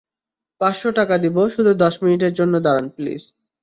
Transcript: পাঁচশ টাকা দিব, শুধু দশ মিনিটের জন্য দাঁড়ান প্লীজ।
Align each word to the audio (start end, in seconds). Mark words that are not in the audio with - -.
পাঁচশ 0.61 0.81
টাকা 0.95 1.15
দিব, 1.17 1.37
শুধু 1.47 1.71
দশ 1.73 1.93
মিনিটের 2.03 2.33
জন্য 2.33 2.53
দাঁড়ান 2.59 2.87
প্লীজ। 2.89 3.23